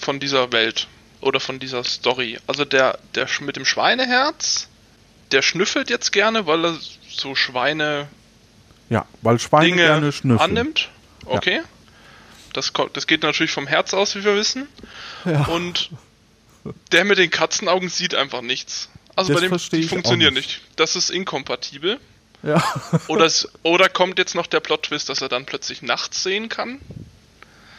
von 0.00 0.18
dieser 0.18 0.52
Welt 0.52 0.88
oder 1.20 1.38
von 1.40 1.58
dieser 1.58 1.84
Story? 1.84 2.38
Also 2.46 2.64
der 2.64 2.98
der 3.14 3.26
mit 3.40 3.56
dem 3.56 3.64
Schweineherz, 3.64 4.68
der 5.32 5.42
schnüffelt 5.42 5.90
jetzt 5.90 6.12
gerne, 6.12 6.46
weil 6.46 6.64
er 6.64 6.78
so 7.08 7.34
Schweine 7.34 8.08
Ja, 8.88 9.04
weil 9.22 9.38
Schweine 9.38 9.66
Dinge 9.66 9.82
gerne 9.82 10.12
schnüffeln. 10.12 10.40
annimmt. 10.50 10.88
Okay. 11.26 11.60
Das, 12.56 12.72
das 12.92 13.06
geht 13.06 13.22
natürlich 13.22 13.52
vom 13.52 13.66
Herz 13.66 13.94
aus, 13.94 14.14
wie 14.14 14.24
wir 14.24 14.36
wissen. 14.36 14.68
Ja. 15.24 15.44
Und 15.46 15.90
der 16.92 17.04
mit 17.04 17.18
den 17.18 17.30
Katzenaugen 17.30 17.88
sieht 17.88 18.14
einfach 18.14 18.40
nichts. 18.40 18.88
Also 19.14 19.32
Das 19.32 19.42
bei 19.42 19.48
dem 19.48 19.82
die 19.82 19.88
funktionieren 19.88 20.34
nicht. 20.34 20.48
nicht. 20.48 20.62
Das 20.76 20.96
ist 20.96 21.10
inkompatibel. 21.10 21.98
Ja. 22.42 22.62
Oder, 23.08 23.24
es, 23.24 23.48
oder 23.62 23.88
kommt 23.88 24.18
jetzt 24.18 24.34
noch 24.34 24.46
der 24.46 24.60
Plot-Twist, 24.60 25.08
dass 25.08 25.20
er 25.22 25.28
dann 25.28 25.46
plötzlich 25.46 25.82
nachts 25.82 26.22
sehen 26.22 26.48
kann? 26.48 26.80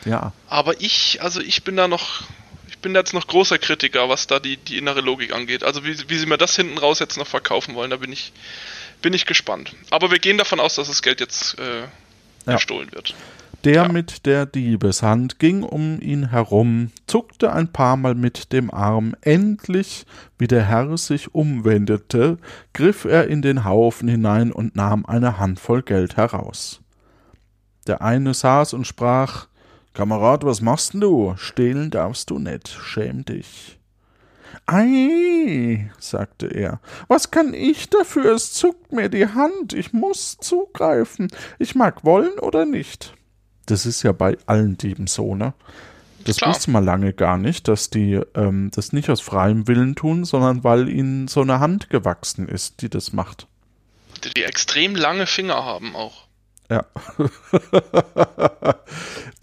ja. 0.05 0.33
Aber 0.49 0.81
ich, 0.81 1.21
also 1.21 1.39
ich 1.39 1.63
bin 1.63 1.75
da 1.77 1.87
noch, 1.87 2.23
ich 2.67 2.79
bin 2.79 2.93
da 2.93 3.01
jetzt 3.01 3.13
noch 3.13 3.27
großer 3.27 3.59
Kritiker, 3.59 4.09
was 4.09 4.27
da 4.27 4.39
die, 4.39 4.57
die 4.57 4.77
innere 4.77 5.01
Logik 5.01 5.33
angeht. 5.33 5.63
Also 5.63 5.85
wie, 5.85 5.97
wie 6.09 6.17
sie 6.17 6.25
mir 6.25 6.37
das 6.37 6.55
hinten 6.55 6.77
raus 6.77 6.99
jetzt 6.99 7.17
noch 7.17 7.27
verkaufen 7.27 7.75
wollen, 7.75 7.91
da 7.91 7.97
bin 7.97 8.11
ich, 8.11 8.33
bin 9.01 9.13
ich 9.13 9.25
gespannt. 9.25 9.73
Aber 9.89 10.11
wir 10.11 10.19
gehen 10.19 10.37
davon 10.37 10.59
aus, 10.59 10.75
dass 10.75 10.87
das 10.87 11.01
Geld 11.01 11.19
jetzt 11.19 11.57
äh, 11.59 11.83
gestohlen 12.51 12.91
wird. 12.91 13.13
Der 13.67 13.83
Ja. 13.83 13.87
mit 13.89 14.25
der 14.25 14.45
Diebeshand 14.45 15.39
ging 15.39 15.61
um 15.61 15.99
ihn 15.99 16.29
herum, 16.29 16.91
zuckte 17.05 17.51
ein 17.51 17.73
paar 17.73 17.97
Mal 17.97 18.15
mit 18.15 18.53
dem 18.53 18.73
Arm. 18.73 19.13
Endlich, 19.19 20.05
wie 20.37 20.47
der 20.47 20.63
Herr 20.63 20.97
sich 20.97 21.35
umwendete, 21.35 22.37
griff 22.71 23.03
er 23.03 23.27
in 23.27 23.41
den 23.41 23.65
Haufen 23.65 24.07
hinein 24.07 24.53
und 24.53 24.77
nahm 24.77 25.05
eine 25.05 25.37
Handvoll 25.37 25.81
Geld 25.81 26.15
heraus. 26.15 26.79
Der 27.87 28.01
eine 28.01 28.33
saß 28.33 28.71
und 28.71 28.87
sprach 28.87 29.47
Kamerad, 29.93 30.45
was 30.45 30.61
machst 30.61 30.93
denn 30.93 31.01
du? 31.01 31.33
Stehlen 31.35 31.89
darfst 31.89 32.29
du 32.29 32.39
nicht, 32.39 32.69
schäm 32.69 33.25
dich. 33.25 33.77
Ei, 34.65 35.91
sagte 35.99 36.47
er, 36.47 36.79
was 37.09 37.31
kann 37.31 37.53
ich 37.53 37.89
dafür? 37.89 38.33
Es 38.33 38.53
zuckt 38.53 38.93
mir 38.93 39.09
die 39.09 39.27
Hand, 39.27 39.73
ich 39.73 39.91
muss 39.91 40.37
zugreifen. 40.39 41.27
Ich 41.59 41.75
mag 41.75 42.05
wollen 42.05 42.39
oder 42.39 42.65
nicht. 42.65 43.16
Das 43.67 43.85
ist 43.85 44.03
ja 44.03 44.11
bei 44.11 44.37
allen 44.47 44.77
Dieben 44.77 45.07
so, 45.07 45.35
ne? 45.35 45.53
Das 46.23 46.37
Klar. 46.37 46.49
wusste 46.49 46.71
man 46.71 46.83
lange 46.83 47.13
gar 47.13 47.37
nicht, 47.37 47.67
dass 47.67 47.89
die 47.89 48.19
ähm, 48.35 48.69
das 48.73 48.91
nicht 48.91 49.09
aus 49.09 49.21
freiem 49.21 49.67
Willen 49.67 49.95
tun, 49.95 50.25
sondern 50.25 50.63
weil 50.63 50.89
ihnen 50.89 51.27
so 51.27 51.41
eine 51.41 51.59
Hand 51.59 51.89
gewachsen 51.89 52.49
ist, 52.49 52.81
die 52.81 52.89
das 52.89 53.13
macht. 53.13 53.47
Die, 54.23 54.33
die 54.33 54.43
extrem 54.43 54.95
lange 54.95 55.25
Finger 55.25 55.63
haben 55.63 55.95
auch. 55.95 56.27
Ja. 56.69 56.85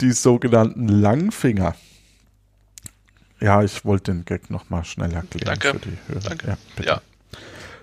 die 0.01 0.11
sogenannten 0.11 0.87
Langfinger. 0.87 1.75
Ja, 3.39 3.63
ich 3.63 3.83
wollte 3.83 4.11
den 4.11 4.25
Gag 4.25 4.49
nochmal 4.49 4.85
schnell 4.85 5.11
erklären 5.13 5.59
Danke. 5.59 5.71
für 5.71 5.89
die 5.89 5.97
Hörer. 6.07 6.29
Danke. 6.29 6.47
Ja, 6.47 6.57
bitte. 6.75 6.87
Ja. 6.87 7.01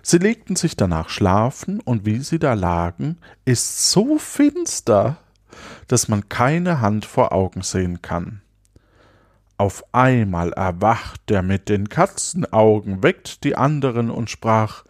Sie 0.03 0.19
legten 0.19 0.57
sich 0.57 0.77
danach 0.77 1.09
schlafen, 1.09 1.81
und 1.81 2.05
wie 2.05 2.19
sie 2.19 2.39
da 2.39 2.55
lagen, 2.55 3.19
ist 3.45 3.91
so 3.91 4.19
finster, 4.19 5.19
dass 5.93 6.09
man 6.09 6.31
keine 6.31 6.81
Hand 6.81 7.05
vor 7.05 7.35
Augen 7.35 7.61
sehen 7.61 8.01
kann. 8.01 8.41
Auf 9.59 9.85
einmal 9.93 10.55
erwacht 10.55 11.21
der 11.29 11.43
mit 11.43 11.69
den 11.69 11.91
Katzenaugen, 11.91 13.03
weckt 13.03 13.45
die 13.45 13.57
anderen 13.57 14.09
und 14.11 14.31
sprach 14.31 14.85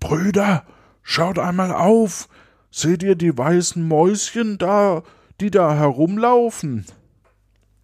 Brüder, 0.00 0.64
schaut 1.02 1.38
einmal 1.38 1.72
auf, 1.72 2.30
seht 2.70 3.02
ihr 3.02 3.16
die 3.16 3.36
weißen 3.36 3.86
Mäuschen 3.86 4.56
da, 4.56 5.02
die 5.42 5.50
da 5.50 5.74
herumlaufen? 5.74 6.86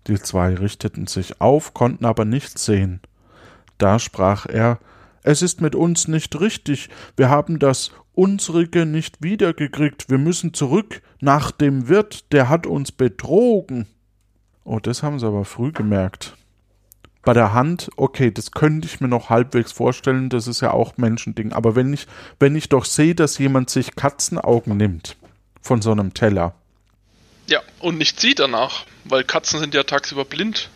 Die 0.06 0.18
zwei 0.18 0.54
richteten 0.54 1.06
sich 1.06 1.42
auf, 1.42 1.74
konnten 1.74 2.06
aber 2.06 2.24
nichts 2.24 2.64
sehen. 2.64 3.02
Da 3.76 3.98
sprach 3.98 4.46
er 4.46 4.78
Es 5.22 5.42
ist 5.42 5.60
mit 5.60 5.74
uns 5.74 6.08
nicht 6.08 6.40
richtig, 6.40 6.88
wir 7.16 7.28
haben 7.28 7.58
das 7.58 7.90
unsrige 8.14 8.87
nicht 8.87 9.23
wiedergekriegt, 9.23 10.09
wir 10.11 10.19
müssen 10.19 10.52
zurück 10.54 11.02
nach 11.21 11.50
dem 11.50 11.88
Wirt, 11.88 12.33
der 12.33 12.49
hat 12.49 12.66
uns 12.66 12.92
betrogen. 12.92 13.87
Oh, 14.64 14.78
das 14.81 15.02
haben 15.02 15.19
sie 15.19 15.26
aber 15.26 15.45
früh 15.45 15.73
gemerkt. 15.73 16.35
Bei 17.25 17.33
der 17.33 17.52
Hand, 17.54 17.88
okay, 17.97 18.31
das 18.33 18.50
könnte 18.50 18.87
ich 18.87 19.00
mir 19.00 19.09
noch 19.09 19.31
halbwegs 19.31 19.71
vorstellen, 19.73 20.28
das 20.28 20.47
ist 20.49 20.61
ja 20.61 20.73
auch 20.73 20.97
Menschending, 20.97 21.52
aber 21.52 21.76
wenn 21.76 21.92
ich, 21.92 22.07
wenn 22.40 22.57
ich 22.57 22.69
doch 22.69 22.85
sehe, 22.85 23.14
dass 23.14 23.38
jemand 23.38 23.71
sich 23.71 23.95
Katzenaugen 23.95 24.76
nimmt 24.76 25.16
von 25.61 25.81
so 25.83 25.92
einem 25.92 26.14
Teller, 26.14 26.54
Ja, 27.49 27.61
und 27.81 27.99
nicht 27.99 28.21
sieht 28.21 28.38
danach, 28.40 28.85
weil 29.04 29.25
Katzen 29.25 29.61
sind 29.61 29.75
ja 29.75 29.83
tagsüber 29.85 30.25
blind. 30.25 30.69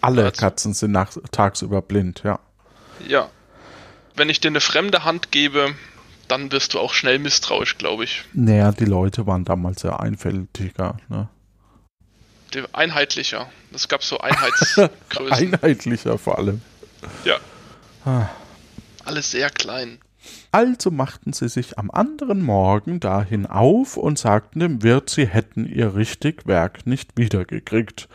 alle 0.00 0.24
Also- 0.26 0.40
Katzen 0.40 0.74
sind 0.74 0.92
nach, 0.92 1.10
tagsüber 1.32 1.82
blind, 1.82 2.22
ja. 2.24 2.38
Ja. 3.08 3.28
Wenn 4.14 4.28
ich 4.28 4.38
dir 4.40 4.48
eine 4.48 4.60
fremde 4.60 5.04
Hand 5.04 5.32
gebe, 5.32 5.74
dann 6.28 6.52
wirst 6.52 6.74
du 6.74 6.80
auch 6.80 6.94
schnell 6.94 7.18
misstrauisch, 7.18 7.78
glaube 7.78 8.04
ich. 8.04 8.24
Naja, 8.32 8.72
die 8.72 8.84
Leute 8.84 9.26
waren 9.26 9.44
damals 9.44 9.82
sehr 9.82 10.00
einfältiger, 10.00 10.96
ne? 11.08 11.28
Einheitlicher. 12.72 13.48
Es 13.72 13.88
gab 13.88 14.04
so 14.04 14.18
Einheitsgrößen. 14.18 14.92
Einheitlicher 15.30 16.18
vor 16.18 16.38
allem. 16.38 16.62
ja. 17.24 17.36
Ah. 18.04 18.28
Alles 19.04 19.32
sehr 19.32 19.50
klein. 19.50 19.98
Also 20.52 20.90
machten 20.90 21.32
sie 21.32 21.48
sich 21.48 21.78
am 21.78 21.90
anderen 21.90 22.42
Morgen 22.42 23.00
dahin 23.00 23.46
auf 23.46 23.96
und 23.96 24.18
sagten 24.18 24.60
dem 24.60 24.82
Wirt, 24.82 25.10
sie 25.10 25.26
hätten 25.26 25.66
ihr 25.66 25.94
richtig 25.96 26.46
Werk 26.46 26.86
nicht 26.86 27.16
wiedergekriegt. 27.16 28.08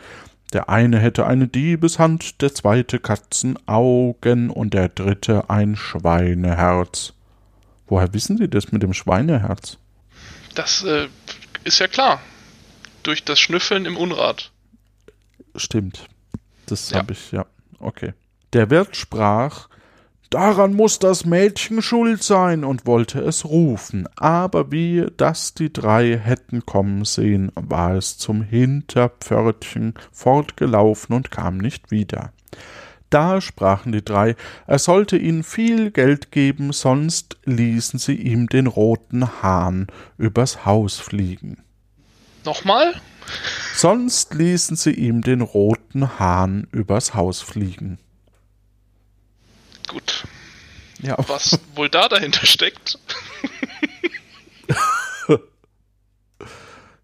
Der 0.52 0.68
eine 0.68 0.98
hätte 0.98 1.26
eine 1.26 1.46
Diebeshand, 1.46 2.42
der 2.42 2.52
zweite 2.52 2.98
Katzenaugen 2.98 4.50
und 4.50 4.74
der 4.74 4.88
dritte 4.88 5.48
ein 5.48 5.76
Schweineherz. 5.76 7.12
Woher 7.90 8.14
wissen 8.14 8.38
Sie 8.38 8.48
das 8.48 8.72
mit 8.72 8.82
dem 8.82 8.94
Schweineherz? 8.94 9.76
Das 10.54 10.82
äh, 10.84 11.08
ist 11.64 11.78
ja 11.80 11.88
klar. 11.88 12.20
Durch 13.02 13.24
das 13.24 13.38
Schnüffeln 13.40 13.84
im 13.84 13.96
Unrat. 13.96 14.52
Stimmt. 15.56 16.06
Das 16.66 16.90
Ja. 16.90 16.98
habe 16.98 17.12
ich, 17.12 17.32
ja. 17.32 17.44
Okay. 17.78 18.14
Der 18.52 18.70
Wirt 18.70 18.96
sprach, 18.96 19.68
Daran 20.30 20.74
muss 20.74 21.00
das 21.00 21.24
Mädchen 21.24 21.82
schuld 21.82 22.22
sein 22.22 22.62
und 22.62 22.86
wollte 22.86 23.18
es 23.18 23.44
rufen, 23.44 24.06
aber 24.14 24.70
wie 24.70 25.04
das 25.16 25.54
die 25.54 25.72
drei 25.72 26.16
hätten 26.16 26.64
kommen 26.64 27.04
sehen, 27.04 27.50
war 27.56 27.96
es 27.96 28.16
zum 28.16 28.42
Hinterpförtchen 28.42 29.94
fortgelaufen 30.12 31.16
und 31.16 31.32
kam 31.32 31.58
nicht 31.58 31.90
wieder. 31.90 32.32
Da 33.10 33.40
sprachen 33.40 33.90
die 33.90 34.04
drei, 34.04 34.36
er 34.68 34.78
sollte 34.78 35.16
ihnen 35.16 35.42
viel 35.42 35.90
Geld 35.90 36.30
geben, 36.30 36.72
sonst 36.72 37.38
ließen 37.44 37.98
sie 37.98 38.14
ihm 38.14 38.48
den 38.48 38.68
roten 38.68 39.42
Hahn 39.42 39.88
übers 40.16 40.64
Haus 40.64 40.98
fliegen. 41.00 41.58
Nochmal? 42.44 42.94
Sonst 43.74 44.34
ließen 44.34 44.76
sie 44.76 44.92
ihm 44.92 45.22
den 45.22 45.40
roten 45.40 46.18
Hahn 46.20 46.68
übers 46.70 47.14
Haus 47.14 47.40
fliegen. 47.40 47.98
Gut. 49.88 50.24
Ja, 51.02 51.16
Was 51.26 51.58
wohl 51.74 51.88
da 51.88 52.08
dahinter 52.08 52.46
steckt? 52.46 52.98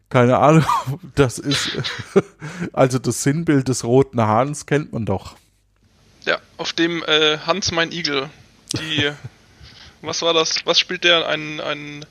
keine 0.08 0.38
Ahnung. 0.38 0.64
Das 1.14 1.38
ist 1.38 1.70
also 2.72 2.98
das 2.98 3.22
Sinnbild 3.22 3.68
des 3.68 3.84
roten 3.84 4.20
Hahns 4.20 4.66
kennt 4.66 4.92
man 4.92 5.04
doch. 5.04 5.36
Ja, 6.26 6.38
auf 6.56 6.72
dem 6.72 7.02
äh, 7.04 7.38
Hans 7.38 7.72
mein 7.72 7.92
Igel. 7.92 8.28
Die. 8.78 9.10
was 10.02 10.22
war 10.22 10.34
das? 10.34 10.66
Was 10.66 10.78
spielt 10.78 11.04
der? 11.04 11.26
Ein. 11.28 11.60
ein 11.60 12.04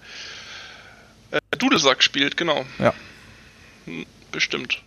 äh, 1.32 1.40
Dudelsack 1.58 2.02
spielt, 2.02 2.38
genau. 2.38 2.66
Ja. 2.80 2.94
Hm, 3.86 4.06
Bestimmt. 4.36 4.82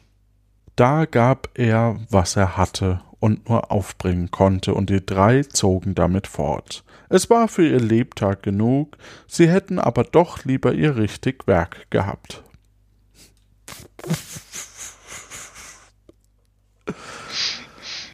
Da 0.77 1.07
gab 1.07 1.49
er, 1.55 1.99
was 2.11 2.37
er 2.37 2.59
hatte 2.59 3.01
und 3.19 3.49
nur 3.49 3.73
aufbringen 3.73 4.31
konnte, 4.31 4.75
und 4.75 4.91
die 4.91 5.05
drei 5.05 5.43
zogen 5.43 5.95
damit 5.95 6.27
fort. 6.27 6.85
Es 7.09 7.31
war 7.31 7.49
für 7.49 7.67
ihr 7.67 7.81
Lebtag 7.81 8.43
genug, 8.43 8.99
sie 9.27 9.49
hätten 9.49 9.79
aber 9.79 10.05
doch 10.05 10.45
lieber 10.45 10.75
ihr 10.75 10.97
richtig 10.97 11.47
Werk 11.47 11.91
gehabt. 11.91 12.43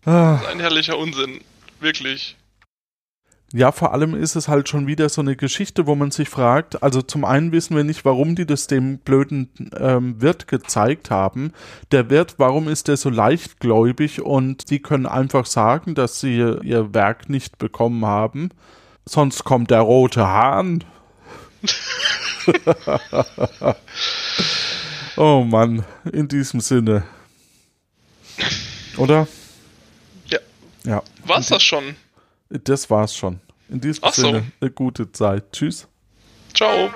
Ah. 0.04 0.40
Ein 0.50 0.60
herrlicher 0.60 0.98
Unsinn. 0.98 1.40
Wirklich. 1.80 2.36
Ja, 3.56 3.70
vor 3.70 3.92
allem 3.92 4.16
ist 4.16 4.34
es 4.34 4.48
halt 4.48 4.68
schon 4.68 4.88
wieder 4.88 5.08
so 5.08 5.20
eine 5.20 5.36
Geschichte, 5.36 5.86
wo 5.86 5.94
man 5.94 6.10
sich 6.10 6.28
fragt, 6.28 6.82
also 6.82 7.02
zum 7.02 7.24
einen 7.24 7.52
wissen 7.52 7.76
wir 7.76 7.84
nicht, 7.84 8.04
warum 8.04 8.34
die 8.34 8.46
das 8.46 8.66
dem 8.66 8.98
blöden 8.98 9.48
ähm, 9.78 10.20
Wirt 10.20 10.48
gezeigt 10.48 11.12
haben. 11.12 11.52
Der 11.92 12.10
Wirt, 12.10 12.34
warum 12.38 12.66
ist 12.66 12.88
der 12.88 12.96
so 12.96 13.10
leichtgläubig 13.10 14.22
und 14.22 14.70
die 14.70 14.80
können 14.80 15.06
einfach 15.06 15.46
sagen, 15.46 15.94
dass 15.94 16.18
sie 16.18 16.38
ihr 16.38 16.94
Werk 16.94 17.28
nicht 17.28 17.58
bekommen 17.58 18.04
haben. 18.04 18.48
Sonst 19.06 19.44
kommt 19.44 19.70
der 19.70 19.82
rote 19.82 20.26
Hahn. 20.26 20.82
oh 25.16 25.44
Mann, 25.44 25.84
in 26.12 26.26
diesem 26.26 26.58
Sinne. 26.58 27.04
Oder? 28.96 29.28
Ja. 30.86 31.02
War's 31.24 31.48
das 31.48 31.62
schon? 31.62 31.96
Das 32.50 32.88
war's 32.90 33.16
schon. 33.16 33.40
In 33.68 33.80
diesem 33.80 34.04
Ach 34.04 34.12
so. 34.12 34.22
Sinne, 34.22 34.52
eine 34.60 34.70
gute 34.70 35.10
Zeit. 35.10 35.52
Tschüss. 35.52 35.88
Ciao. 36.54 36.90